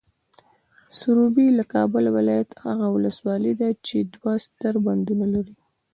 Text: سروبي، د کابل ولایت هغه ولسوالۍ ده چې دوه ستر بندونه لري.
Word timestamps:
سروبي، 0.97 1.47
د 1.57 1.59
کابل 1.73 2.03
ولایت 2.17 2.49
هغه 2.65 2.87
ولسوالۍ 2.95 3.53
ده 3.61 3.69
چې 3.87 3.97
دوه 4.13 4.33
ستر 4.45 4.73
بندونه 4.85 5.25
لري. 5.35 5.55